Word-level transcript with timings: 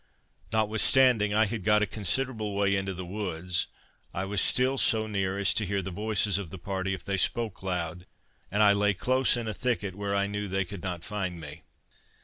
Notwithstanding 0.51 1.35
I 1.35 1.45
had 1.45 1.63
got 1.63 1.83
a 1.83 1.85
considerable 1.85 2.55
way 2.55 2.75
into 2.75 2.95
the 2.95 3.05
woods, 3.05 3.67
I 4.15 4.25
was 4.25 4.41
still 4.41 4.79
so 4.79 5.05
near 5.05 5.37
as 5.37 5.53
to 5.53 5.63
hear 5.63 5.83
the 5.83 5.91
voices 5.91 6.39
of 6.39 6.49
the 6.49 6.57
party 6.57 6.95
if 6.95 7.05
they 7.05 7.17
spoke 7.17 7.61
loud, 7.61 8.07
and 8.49 8.63
I 8.63 8.73
lay 8.73 8.95
close 8.95 9.37
in 9.37 9.47
a 9.47 9.53
thicket 9.53 9.93
where 9.93 10.15
I 10.15 10.25
knew 10.25 10.47
they 10.47 10.65
could 10.65 10.81
not 10.81 11.03
find 11.03 11.39
me. 11.39 11.61